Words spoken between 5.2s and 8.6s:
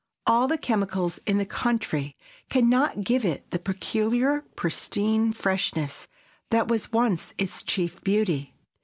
freshness that was once its chief beauty.